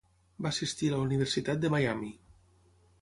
[0.45, 2.13] Va assistir a la Universitat de Miami.